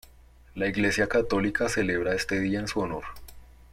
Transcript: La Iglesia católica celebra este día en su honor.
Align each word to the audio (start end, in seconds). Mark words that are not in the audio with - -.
La 0.55 0.67
Iglesia 0.67 1.05
católica 1.05 1.69
celebra 1.69 2.15
este 2.15 2.39
día 2.39 2.59
en 2.59 2.67
su 2.67 2.79
honor. 2.79 3.03